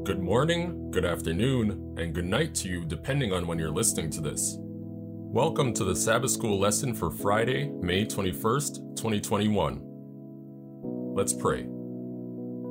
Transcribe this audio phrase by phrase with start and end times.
[0.00, 4.20] Good morning, good afternoon, and good night to you depending on when you're listening to
[4.20, 4.56] this.
[4.58, 9.80] Welcome to the Sabbath School lesson for Friday, May 21st, 2021.
[11.14, 11.68] Let's pray.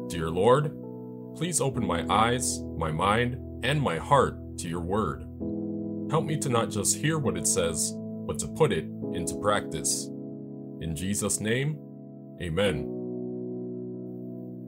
[0.09, 0.75] Dear Lord,
[1.37, 5.21] please open my eyes, my mind, and my heart to your word.
[6.11, 7.93] Help me to not just hear what it says,
[8.27, 10.07] but to put it into practice.
[10.81, 11.79] In Jesus' name,
[12.41, 13.00] amen.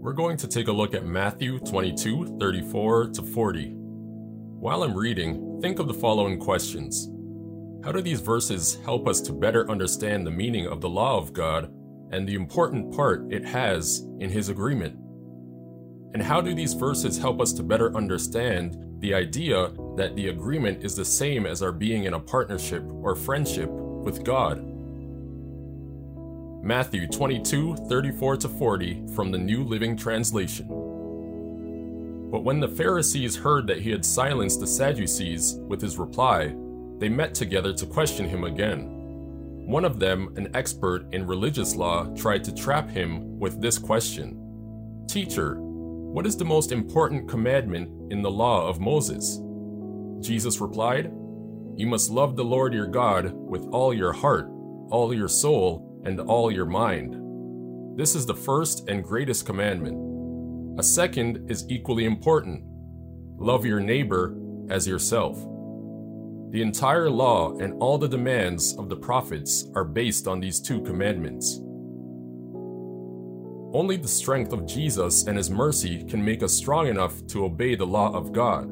[0.04, 3.72] We're going to take a look at Matthew 22 34 to 40.
[3.74, 7.10] While I'm reading, think of the following questions
[7.86, 11.32] How do these verses help us to better understand the meaning of the law of
[11.32, 11.74] God
[12.12, 15.00] and the important part it has in His agreement?
[16.14, 20.84] And how do these verses help us to better understand the idea that the agreement
[20.84, 24.73] is the same as our being in a partnership or friendship with God?
[26.66, 30.66] Matthew 22, 34 to 40 from the New Living Translation.
[32.32, 36.56] But when the Pharisees heard that he had silenced the Sadducees with his reply,
[37.00, 38.88] they met together to question him again.
[39.68, 44.40] One of them, an expert in religious law, tried to trap him with this question
[45.10, 49.42] Teacher, what is the most important commandment in the law of Moses?
[50.26, 51.12] Jesus replied,
[51.76, 54.48] You must love the Lord your God with all your heart,
[54.90, 57.18] all your soul, and all your mind.
[57.98, 60.80] This is the first and greatest commandment.
[60.80, 62.64] A second is equally important
[63.38, 64.38] love your neighbor
[64.70, 65.38] as yourself.
[66.52, 70.82] The entire law and all the demands of the prophets are based on these two
[70.82, 71.60] commandments.
[73.74, 77.76] Only the strength of Jesus and His mercy can make us strong enough to obey
[77.76, 78.68] the law of God.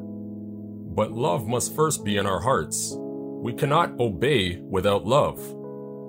[0.96, 2.94] But love must first be in our hearts.
[2.98, 5.40] We cannot obey without love.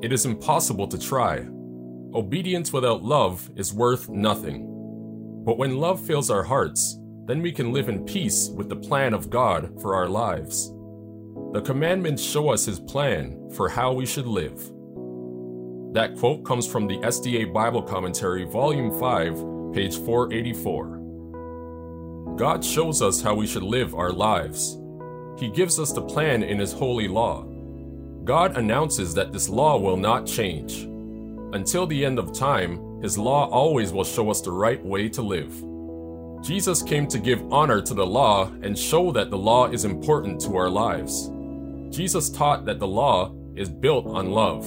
[0.03, 1.47] It is impossible to try.
[2.13, 4.67] Obedience without love is worth nothing.
[5.47, 9.15] But when love fills our hearts, then we can live in peace with the plan
[9.15, 10.75] of God for our lives.
[11.53, 14.59] The commandments show us His plan for how we should live.
[15.93, 22.35] That quote comes from the SDA Bible Commentary, Volume 5, page 484.
[22.37, 24.81] God shows us how we should live our lives.
[25.39, 27.47] He gives us the plan in His holy law.
[28.25, 30.85] God announces that this law will not change.
[31.55, 35.23] Until the end of time, His law always will show us the right way to
[35.23, 35.53] live.
[36.43, 40.41] Jesus came to give honor to the law and show that the law is important
[40.43, 41.31] to our lives.
[41.91, 44.65] Jesus taught that the law is built on love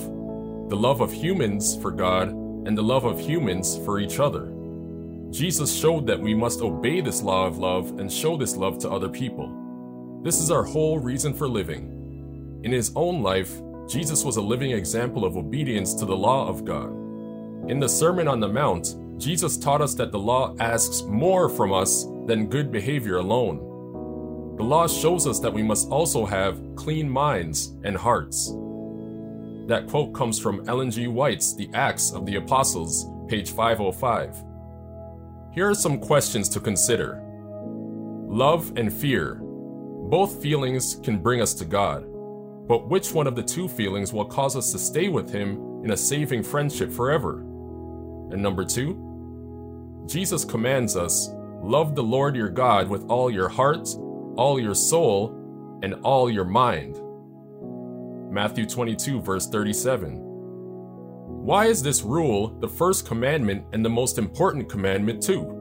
[0.69, 4.51] the love of humans for God and the love of humans for each other.
[5.29, 8.89] Jesus showed that we must obey this law of love and show this love to
[8.89, 10.21] other people.
[10.23, 11.94] This is our whole reason for living.
[12.65, 16.65] In his own life, Jesus was a living example of obedience to the law of
[16.65, 16.89] God.
[17.69, 21.71] In the Sermon on the Mount, Jesus taught us that the law asks more from
[21.71, 23.59] us than good behavior alone.
[24.57, 28.47] The law shows us that we must also have clean minds and hearts.
[29.67, 31.05] That quote comes from Ellen G.
[31.05, 34.43] White's The Acts of the Apostles, page 505.
[35.53, 37.21] Here are some questions to consider
[38.27, 39.35] Love and fear.
[39.35, 42.14] Both feelings can bring us to God.
[42.67, 45.91] But which one of the two feelings will cause us to stay with Him in
[45.91, 47.39] a saving friendship forever?
[48.31, 51.29] And number two, Jesus commands us
[51.61, 53.87] love the Lord your God with all your heart,
[54.35, 56.99] all your soul, and all your mind.
[58.31, 60.21] Matthew 22, verse 37.
[61.45, 65.51] Why is this rule the first commandment and the most important commandment, too?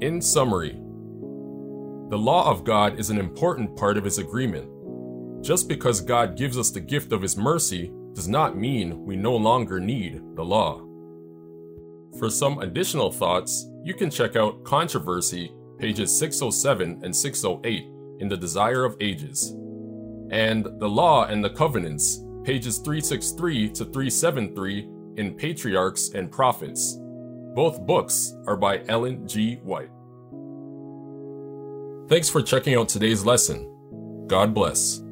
[0.00, 0.72] In summary,
[2.08, 4.70] the law of God is an important part of His agreement.
[5.46, 9.36] Just because God gives us the gift of His mercy does not mean we no
[9.36, 10.84] longer need the law.
[12.18, 17.84] For some additional thoughts, you can check out Controversy, pages 607 and 608
[18.18, 19.50] in The Desire of Ages,
[20.32, 26.98] and The Law and the Covenants, pages 363 to 373 in Patriarchs and Prophets.
[27.54, 29.60] Both books are by Ellen G.
[29.62, 29.90] White.
[32.08, 34.24] Thanks for checking out today's lesson.
[34.26, 35.05] God bless.